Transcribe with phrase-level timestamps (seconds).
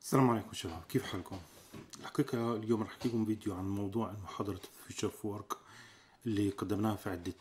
[0.00, 1.38] السلام عليكم شباب كيف حالكم؟
[2.00, 5.52] الحقيقة اليوم رح أحكيكم فيديو عن موضوع محاضرة Future of Work
[6.26, 7.34] اللي قدمناها في عدة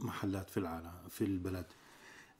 [0.00, 1.66] محلات في العالم في البلد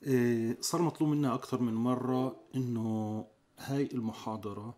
[0.03, 3.25] إيه، صار مطلوب منا أكثر من مرة إنه
[3.57, 4.75] هاي المحاضرة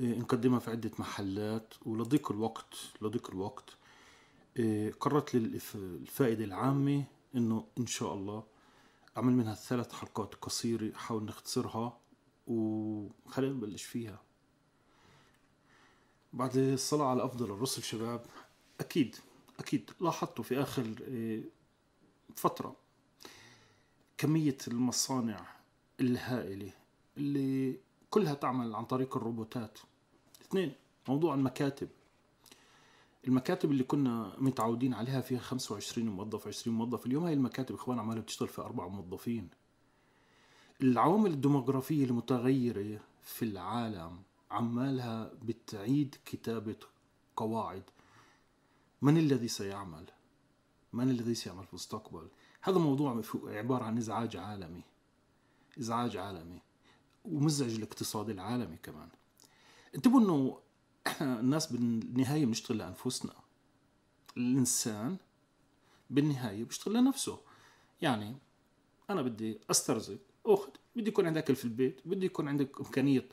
[0.00, 3.70] إيه، نقدمها في عدة محلات ولضيق الوقت لضيق الوقت
[5.00, 7.04] قررت للفائدة العامة
[7.34, 8.42] إنه إن شاء الله
[9.16, 11.98] أعمل منها ثلاث حلقات قصيرة أحاول نختصرها
[12.48, 14.22] وخلينا نبلش فيها.
[16.32, 18.26] بعد الصلاة على أفضل الرسل شباب
[18.80, 19.16] أكيد
[19.58, 21.40] أكيد لاحظتوا في آخر آه،
[22.36, 22.76] فترة
[24.18, 25.46] كمية المصانع
[26.00, 26.72] الهائلة
[27.16, 27.78] اللي
[28.10, 29.78] كلها تعمل عن طريق الروبوتات.
[30.42, 30.72] اثنين
[31.08, 31.88] موضوع المكاتب.
[33.28, 38.20] المكاتب اللي كنا متعودين عليها فيها 25 موظف 20 موظف اليوم هاي المكاتب إخوان عمالة
[38.20, 39.48] بتشتغل في أربع موظفين.
[40.82, 46.76] العوامل الديموغرافية المتغيرة في العالم عمالها بتعيد كتابة
[47.36, 47.82] قواعد.
[49.02, 50.04] من الذي سيعمل؟
[50.92, 52.28] من الذي سيعمل في المستقبل؟
[52.62, 54.82] هذا موضوع عبارة عن إزعاج عالمي.
[55.78, 56.62] إزعاج عالمي.
[57.24, 59.08] ومزعج الاقتصاد العالمي كمان.
[59.94, 60.58] انتبهوا إنه
[61.06, 63.34] إحنا الناس بالنهاية بنشتغل لأنفسنا.
[64.36, 65.16] الإنسان
[66.10, 67.38] بالنهاية بيشتغل لنفسه.
[68.02, 68.36] يعني
[69.10, 70.18] أنا بدي أسترزق
[70.48, 73.28] اخت بدي يكون عندي أكل في البيت بدي يكون عندك إمكانية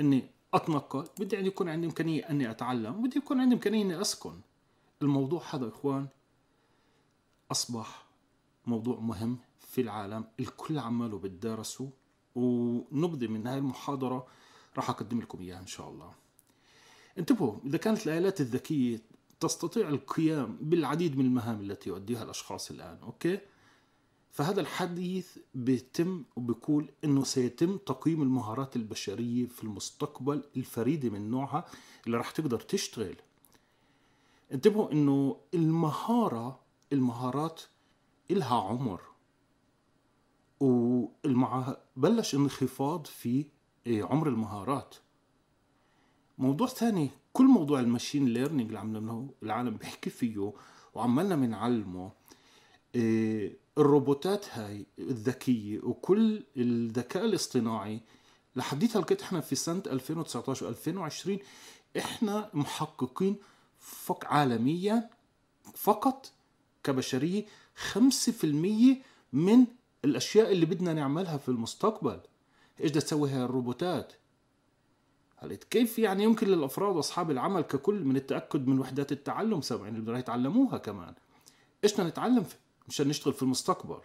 [0.00, 0.24] إني
[0.54, 4.40] أتنقل بدي يكون عندي إمكانية إني أتعلم بدي يكون عندي إمكانية إني أسكن.
[5.02, 6.06] الموضوع هذا إخوان
[7.50, 8.06] أصبح
[8.66, 11.90] موضوع مهم في العالم الكل عماله بتدارسه
[12.34, 14.26] ونبذه من هاي المحاضرة
[14.76, 16.12] راح أقدم لكم إياها إن شاء الله.
[17.18, 19.00] انتبهوا إذا كانت الآلات الذكية
[19.40, 23.38] تستطيع القيام بالعديد من المهام التي يؤديها الأشخاص الآن أوكي؟
[24.32, 31.64] فهذا الحديث بيتم وبيقول إنه سيتم تقييم المهارات البشرية في المستقبل الفريدة من نوعها
[32.06, 33.16] اللي راح تقدر تشتغل.
[34.52, 36.60] انتبهوا إنه المهارة
[36.92, 37.62] المهارات
[38.30, 39.00] إلها عمر.
[40.60, 43.44] والمع بلش انخفاض في
[43.86, 44.94] إيه، عمر المهارات.
[46.38, 50.52] موضوع ثاني كل موضوع ال machine learning اللي عملناه العالم بيحكي فيه
[50.94, 52.12] وعملنا بنعلمه
[52.94, 58.00] إيه الروبوتات هاي الذكية وكل الذكاء الاصطناعي
[58.56, 61.38] لحديت هلقيت إحنا في سنة 2019 و 2020
[61.96, 63.36] إحنا محققين
[63.78, 65.10] فق عالميا
[65.74, 66.32] فقط
[66.84, 67.44] كبشرية
[67.92, 68.44] 5%
[69.32, 69.66] من
[70.04, 72.20] الأشياء اللي بدنا نعملها في المستقبل.
[72.80, 74.12] إيش بدها تسوي هاي الروبوتات؟
[75.42, 80.04] قالت كيف يعني يمكن للأفراد وأصحاب العمل ككل من التأكد من وحدات التعلم سبعين اللي
[80.04, 81.14] بدهم يتعلموها كمان.
[81.84, 82.44] إيش بدنا نتعلم؟
[82.88, 83.98] مشان نشتغل في المستقبل.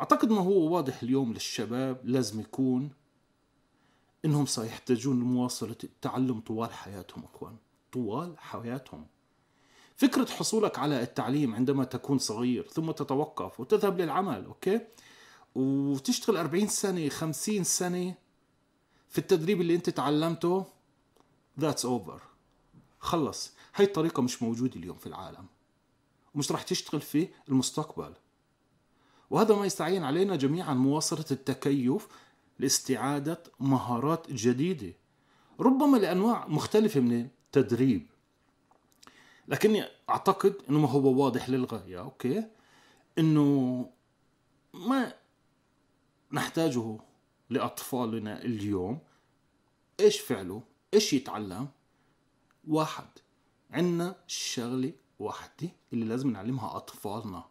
[0.00, 2.90] أعتقد إنه هو واضح اليوم للشباب لازم يكون
[4.24, 7.56] إنهم سيحتاجون لمواصلة التعلم طوال حياتهم أخوان.
[7.92, 9.06] طوال حياتهم.
[9.96, 14.80] فكرة حصولك على التعليم عندما تكون صغير ثم تتوقف وتذهب للعمل أوكي؟
[15.54, 18.14] وتشتغل 40 سنة 50 سنة
[19.10, 20.64] في التدريب اللي أنت تعلمته
[21.60, 22.20] that's over
[22.98, 23.52] خلص.
[23.74, 25.46] هاي الطريقة مش موجودة اليوم في العالم.
[26.34, 28.14] ومش راح تشتغل في المستقبل.
[29.30, 32.08] وهذا ما يستعين علينا جميعا مواصلة التكيف
[32.58, 34.92] لاستعادة مهارات جديدة.
[35.60, 38.06] ربما لأنواع مختلفة من التدريب.
[39.48, 42.44] لكني أعتقد أنه ما هو واضح للغاية okay؟
[43.18, 43.90] أنه
[44.74, 45.14] ما
[46.32, 46.98] نحتاجه
[47.50, 48.98] لأطفالنا اليوم.
[50.00, 50.62] إيش فعله؟
[50.94, 51.68] إيش يتعلم؟
[52.68, 53.08] واحد
[53.70, 57.44] عندنا شغلة واحدة اللي لازم نعلمها أطفالنا.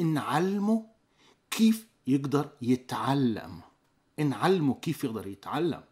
[0.00, 0.86] نعلمه
[1.50, 3.60] كيف يقدر يتعلم.
[4.18, 5.82] نعلمه كيف يقدر يتعلم.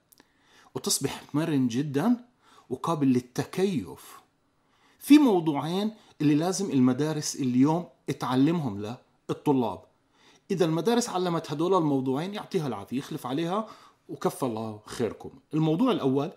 [0.75, 2.25] وتصبح مرن جدا
[2.71, 4.21] وقابل للتكيف.
[4.99, 7.89] في موضوعين اللي لازم المدارس اليوم
[8.19, 8.97] تعلمهم
[9.29, 9.85] للطلاب.
[10.51, 13.69] إذا المدارس علمت هدول الموضوعين يعطيها العافية يخلف عليها
[14.09, 15.31] وكفى الله خيركم.
[15.55, 16.33] الموضوع الأول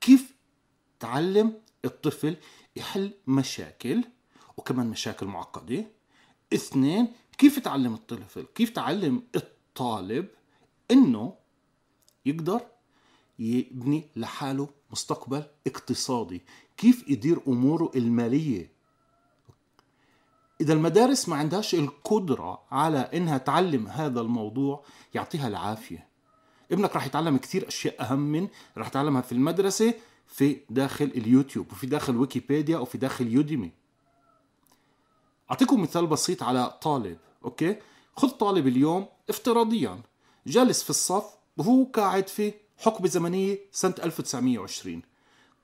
[0.00, 0.34] كيف
[1.00, 2.36] تعلم الطفل
[2.76, 4.04] يحل مشاكل
[4.56, 5.84] وكمان مشاكل معقدة.
[6.54, 10.28] اثنين كيف تعلم الطفل؟ كيف تعلم الطالب
[10.90, 11.34] إنه
[12.26, 12.60] يقدر
[13.38, 16.42] يبني لحاله مستقبل اقتصادي؟
[16.76, 18.76] كيف يدير أموره المالية؟
[20.60, 24.84] إذا المدارس ما عندهاش القدرة على إنها تعلم هذا الموضوع
[25.14, 26.08] يعطيها العافية.
[26.72, 29.94] ابنك راح يتعلم كثير أشياء أهم من راح يتعلمها في المدرسة
[30.26, 33.72] في داخل اليوتيوب وفي داخل ويكيبيديا وفي داخل يوديمي.
[35.50, 37.76] أعطيكم مثال بسيط على طالب أوكي؟
[38.16, 40.02] خذ طالب اليوم افتراضيا.
[40.46, 41.24] جالس في الصف
[41.56, 45.02] وهو قاعد في حقبة زمنية سنة 1920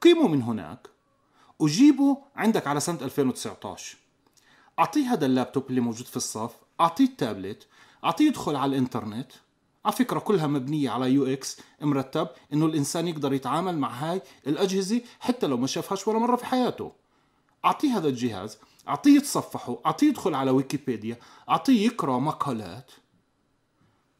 [0.02, 0.88] قيموا من هناك.
[1.58, 3.96] وجيبوا عندك على سنة 2019
[4.78, 6.50] أعطيه هذا اللابتوب اللي موجود في الصف
[6.80, 7.66] أعطيه التابلت
[8.04, 9.32] أعطيه يدخل على الإنترنت.
[9.84, 15.46] على فكرة كلها مبنية على UX مرتب إنه الإنسان يقدر يتعامل مع هاي الأجهزة حتى
[15.46, 16.92] لو ما شافهاش ولا مرة في حياته.
[17.64, 18.58] أعطيه هذا الجهاز
[18.88, 21.16] أعطيه يتصفحه أعطيه يدخل على ويكيبيديا
[21.48, 22.92] أعطيه يقرأ مقالات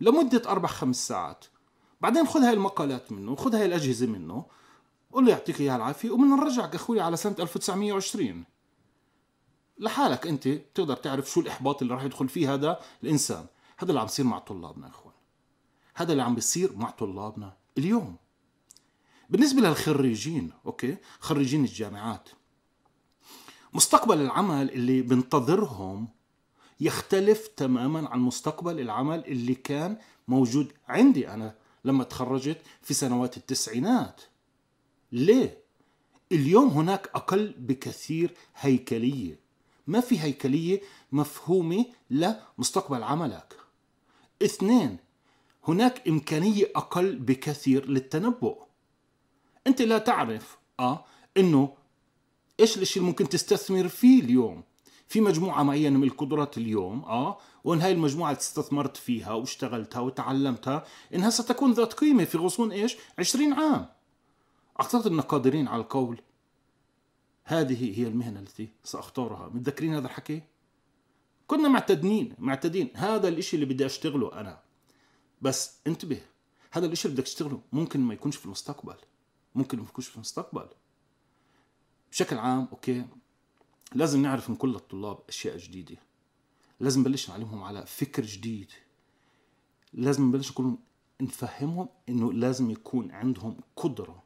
[0.00, 1.44] لمدة أربع خمس ساعات.
[2.00, 4.47] بعدين خذ هاي المقالات منه خذ هاي الأجهزة منه
[5.12, 8.44] قول له يعطيك إياها العافية ومن نرجعك أخوي على سنة 1920
[9.79, 13.47] لحالك أنت بتقدر تعرف شو الإحباط اللي راح يدخل فيه هذا الإنسان.
[13.79, 15.12] هذا اللي عم يصير مع طلابنا أخوان.
[15.94, 18.16] هذا اللي عم بيصير مع طلابنا اليوم.
[19.30, 22.28] بالنسبة للخريجين أوكي خريجين الجامعات
[23.72, 26.08] مستقبل العمل اللي بنتظرهم
[26.80, 29.96] يختلف تماما عن مستقبل العمل اللي كان
[30.28, 31.54] موجود عندي أنا
[31.84, 34.20] لما تخرجت في سنوات التسعينات.
[35.12, 35.58] ليه؟
[36.32, 39.40] اليوم هناك أقل بكثير هيكلية.
[39.86, 40.80] ما في هيكلية
[41.12, 43.56] مفهومة لمستقبل عملك.
[44.42, 44.98] اثنين
[45.69, 48.62] هناك إمكانية أقل بكثير للتنبؤ.
[49.67, 51.05] أنت لا تعرف آه
[51.37, 51.75] إنه
[52.61, 54.62] إيش الشيء اللي ممكن تستثمر فيه اليوم؟
[55.09, 60.85] في مجموعة معينة من القدرات اليوم آه وإن هاي المجموعة اللي استثمرت فيها واشتغلتها وتعلمتها
[61.14, 63.88] إنها ستكون ذات قيمة في غصون إيش؟ 20 عام.
[64.81, 66.20] أعتقد قادرين على القول.
[67.44, 69.49] هذه هي المهنة التي سأختارها.
[69.55, 70.43] متذكرين هذا الحكي؟
[71.47, 72.91] كنا معتدين معتدين.
[72.94, 74.62] هذا الإشي اللي بدي أشتغله أنا.
[75.42, 76.20] بس انتبه
[76.70, 78.96] هذا الإشي اللي بدك تشتغله ممكن ما يكونش في المستقبل.
[79.54, 80.68] ممكن ما يكونش في المستقبل.
[82.10, 83.06] بشكل عام أوكي
[83.94, 85.96] لازم نعرف من كل الطلاب أشياء جديدة.
[86.80, 88.70] لازم نبلش نعلمهم على فكر جديد.
[89.92, 90.78] لازم نبلش نقول
[91.20, 94.22] نفهمهم إنه لازم يكون عندهم قدرة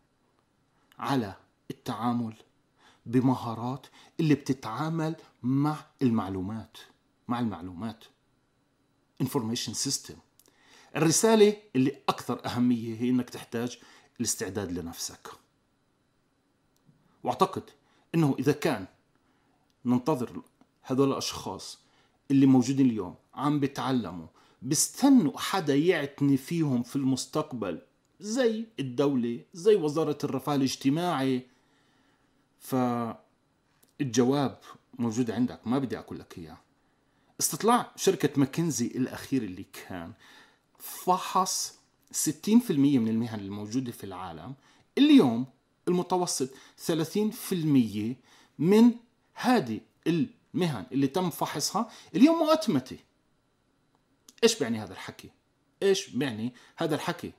[0.99, 1.35] على
[1.71, 2.35] التعامل
[3.07, 3.87] بمهارات
[4.21, 6.77] اللي بتتعامل مع المعلومات
[7.29, 8.05] مع المعلومات.
[9.23, 10.26] Information system.
[10.97, 13.79] الرسالة اللي أكثر أهمية هي أنك تحتاج
[14.21, 15.29] الاستعداد لنفسك.
[17.25, 17.63] وأعتقد
[18.15, 18.87] أنه إذا كان
[19.85, 20.43] ننتظر
[20.83, 21.79] هذول الأشخاص
[22.31, 24.27] اللي موجودين اليوم عم بيتعلموا
[24.63, 27.83] بيستنوا حدا يعتني فيهم في المستقبل
[28.21, 31.47] زي الدولة زي وزارة الرفاه الاجتماعي
[32.61, 34.59] فالجواب
[34.99, 36.59] موجود عندك ما بدي أقول لك إياه.
[37.41, 40.13] استطلاع شركة ماكنزي الأخير اللي كان
[40.79, 41.79] فحص
[42.13, 44.55] 60% من المهن الموجودة في العالم.
[44.99, 45.47] اليوم
[45.89, 46.51] المتوسط
[46.87, 46.93] 30%
[48.59, 48.95] من
[49.35, 52.99] هذه المهن اللي تم فحصها اليوم مؤتمتة.
[54.45, 55.31] إيش بيعني هذا الحكي؟
[55.83, 57.33] إيش بيعني هذا الحكي؟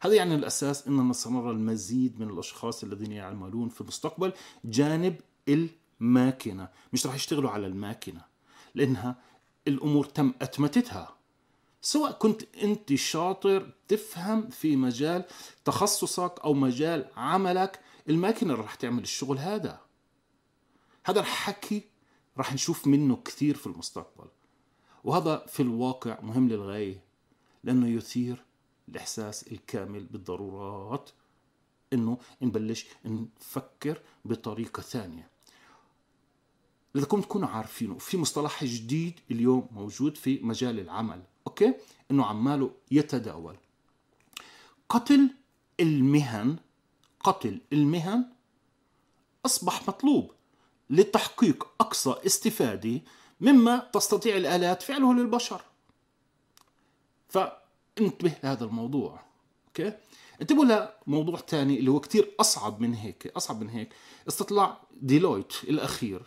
[0.00, 4.32] هذا يعني الأساس اننا سنرى المزيد من الأشخاص الذين يعملون في المستقبل
[4.64, 6.68] جانب الماكينة.
[6.92, 8.24] مش راح يشتغلوا على الماكينة
[8.74, 9.22] لأنها
[9.68, 11.19] الأمور تم أتمتتها.
[11.82, 15.24] سواء كنت أنت شاطر تفهم في مجال
[15.64, 19.80] تخصصك أو مجال عملك الماكينة راح تعمل الشغل هذا.
[21.04, 21.82] هذا الحكي
[22.38, 24.28] راح نشوف منه كثير في المستقبل.
[25.04, 27.04] وهذا في الواقع مهم للغاية
[27.64, 28.44] لأنه يثير
[28.88, 31.10] الإحساس الكامل بالضرورات
[31.92, 35.30] إنه نبلش نفكر بطريقة ثانية.
[36.94, 37.98] لذلكم تكونوا عارفينه.
[37.98, 41.22] في مصطلح جديد اليوم موجود في مجال العمل.
[41.46, 41.74] أوكي؟
[42.10, 43.56] إنه عماله يتداول.
[44.88, 45.30] قتل
[45.80, 46.56] المهن
[47.20, 48.24] قتل المهن
[49.46, 50.32] أصبح مطلوب
[50.90, 53.00] لتحقيق أقصى استفادة
[53.40, 55.62] مما تستطيع الآلات فعله للبشر.
[57.28, 59.20] فانتبه لهذا الموضوع.
[59.66, 59.92] okay؟
[60.40, 63.88] انتبهوا لموضوع ثاني اللي هو كتير أصعب من هيك أصعب من هيك.
[64.28, 66.22] استطلاع ديلويت الأخير.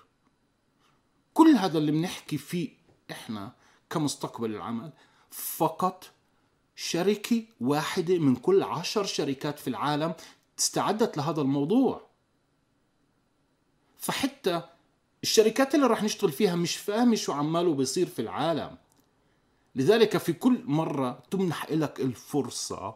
[1.33, 2.69] كل هذا اللي بنحكي فيه
[3.11, 3.55] إحنا
[3.89, 4.91] كمستقبل العمل
[5.31, 6.11] فقط
[6.75, 10.13] شركة واحدة من كل عشر شركات في العالم
[10.59, 12.07] استعدت لهذا الموضوع.
[13.97, 14.61] فحتى
[15.23, 18.77] الشركات اللي راح نشتغل فيها مش فاهمة شو عماله بيصير في العالم.
[19.75, 22.95] لذلك في كل مرة تمنح لك الفرصة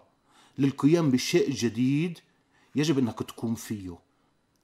[0.58, 2.20] للقيام بشيء جديد
[2.76, 3.98] يجب إنك تكون فيه.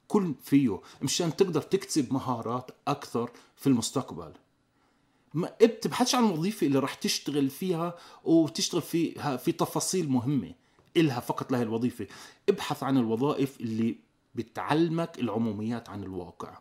[0.07, 4.33] كل فيه مشان تقدر تكتسب مهارات أكثر في المستقبل.
[5.33, 10.53] ما بتبحثش عن الوظيفة اللي راح تشتغل فيها وتشتغل فيها في تفاصيل مهمة
[10.97, 12.07] إلها فقط لهي الوظيفة.
[12.49, 13.95] ابحث عن الوظائف اللي
[14.35, 16.57] بتعلمك العموميات عن الواقع.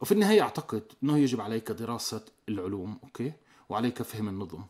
[0.00, 3.32] وفي النهاية أعتقد أنه يجب عليك دراسة العلوم okay؟
[3.68, 4.64] وعليك فهم النظم.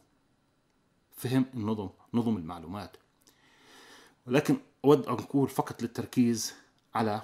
[1.16, 2.96] فهم النظم نظم المعلومات.
[4.26, 6.54] ولكن أود أن أقول فقط للتركيز
[6.96, 7.22] على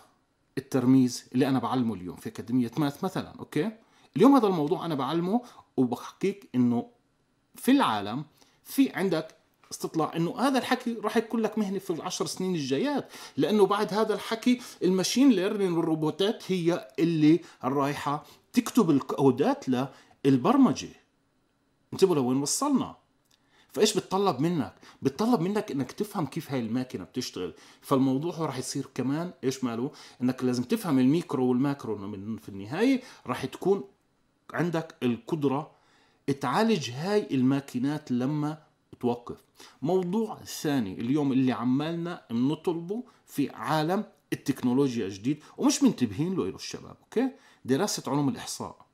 [0.59, 3.71] الترميز اللي أنا بعلمه اليوم في أكاديمية ماث مثلا okay؟
[4.17, 5.43] اليوم هذا الموضوع أنا بعلمه
[5.76, 6.91] وبحكيك إنه
[7.55, 8.25] في العالم
[8.64, 9.35] في عندك
[9.71, 14.14] استطلاع إنه هذا الحكي راح يكون لك مهنة في العشر سنين الجايات لأنه بعد هذا
[14.14, 19.64] الحكي ال machine learning والروبوتات هي اللي رايحة تكتب الكودات
[20.25, 20.88] للبرمجة.
[21.93, 22.97] انتبهوا لوين وصلنا.
[23.73, 27.55] فايش بتطلب منك؟ بتطلب منك انك تفهم كيف هاي الماكينة بتشتغل.
[27.81, 29.91] فالموضوع راح يصير كمان إيش ماله؟
[30.23, 33.85] انك لازم تفهم ال micro وال macro من في النهاية راح تكون
[34.52, 35.71] عندك القدرة
[36.41, 38.59] تعالج هاي الماكينات لما
[39.00, 39.37] توقف.
[39.83, 47.31] موضوع ثاني اليوم اللي عمالنا نطلبه في عالم التكنولوجيا جديد ومش منتبهين له الشباب okay؟
[47.64, 48.87] دراسة علوم الإحصاء.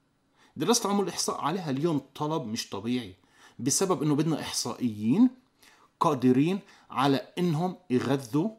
[0.56, 3.14] دراسة علوم الإحصاء عليها اليوم طلب مش طبيعي.
[3.58, 5.30] بسبب إنه بدنا إحصائيين
[6.00, 6.60] قادرين
[6.90, 8.50] على إنهم يغذوا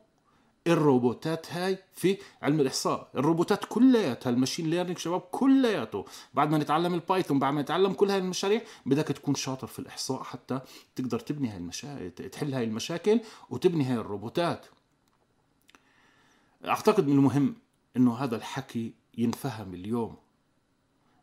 [0.68, 3.10] الروبوتات هاي في علم الإحصاء.
[3.16, 6.06] الروبوتات كلياتها ال machine learning شباب كلياته.
[6.34, 9.80] بعد ما نتعلم ال Python بعد ما نتعلم كل هاي المشاريع بدك تكون شاطر في
[9.80, 10.60] الإحصاء حتى
[10.96, 14.66] تقدر تبني هاي المشاكل تحل هاي المشاكل وتبني هاي الروبوتات.
[16.66, 17.56] أعتقد من المهم
[17.98, 20.16] إنه هذا الحكي ينفهم اليوم.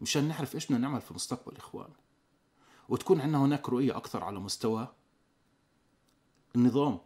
[0.00, 1.88] مشان نعرف إيش بدنا نعمل في المستقبل إخوان.
[2.88, 4.88] وتكون عندنا هناك رؤية أكثر على مستوى
[6.56, 6.98] النظام.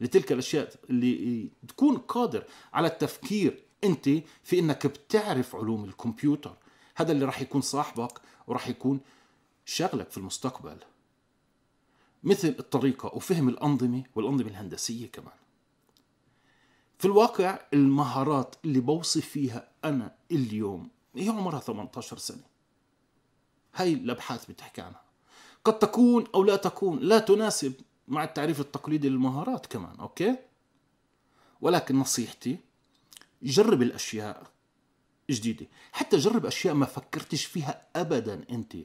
[0.00, 4.08] لتلك الأشياء اللي تكون قادر على التفكير أنت
[4.44, 6.56] في أنك بتعرف علوم الكمبيوتر.
[6.96, 9.00] هذا اللي راح يكون صاحبك وراح يكون
[9.64, 10.78] شغلك في المستقبل.
[12.24, 15.34] مثل الطريقة وفهم الأنظمة والأنظمة الهندسية كمان.
[16.98, 22.44] في الواقع المهارات اللي بوصف فيها أنا اليوم هي عمرها 18 سنة.
[23.74, 25.05] هاي الأبحاث بتحكي عنها.
[25.66, 27.72] قد تكون أو لا تكون لا تناسب
[28.08, 30.36] مع التعريف التقليدي للمهارات كمان أوكي؟
[31.60, 32.58] ولكن نصيحتي
[33.42, 34.42] جرب الأشياء
[35.30, 35.66] جديدة.
[35.92, 38.76] حتى جرب أشياء ما فكرتش فيها أبدا أنت.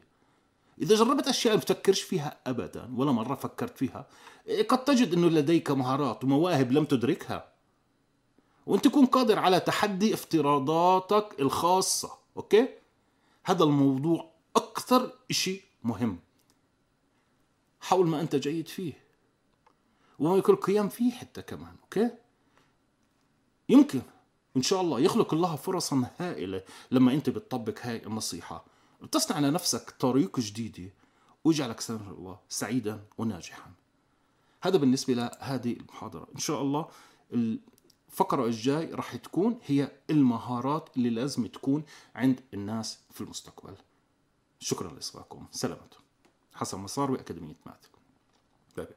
[0.81, 4.07] إذا جربت أشياء ما تفكرش فيها أبدا ولا مرة فكرت فيها
[4.69, 7.51] قد تجد أنه لديك مهارات ومواهب لم تدركها.
[8.65, 12.67] وأنت تكون قادر على تحدي افتراضاتك الخاصة okay؟
[13.43, 16.19] هذا الموضوع أكثر إشي مهم.
[17.81, 18.93] حول ما أنت جيد فيه.
[20.19, 22.11] وما يكون القيام فيه حتى كمان okay؟
[23.69, 24.01] يمكن.
[24.57, 25.00] إن شاء الله.
[25.00, 28.65] يخلق الله فرصا هائلة لما أنت بتطبق هاي النصيحة.
[29.01, 30.91] بتصنع لنفسك طريق جديدة
[31.43, 33.71] ويجعلك إن شاء الله سعيدا وناجحا.
[34.61, 36.27] هذا بالنسبة لهذه المحاضرة.
[36.35, 36.89] إن شاء الله
[37.33, 41.83] الفقرة الجاي راح تكون هي المهارات اللي لازم تكون
[42.15, 43.75] عند الناس في المستقبل.
[44.59, 45.93] شكرا لإصغائكم سلامات
[46.53, 47.86] حسن مسار وأكاديمية مات
[48.77, 48.96] باي باي.